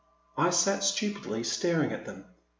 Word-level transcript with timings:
I 0.35 0.49
sat 0.49 0.83
stupidly 0.83 1.43
staring 1.43 1.91
at 1.91 2.07
them. 2.07 2.25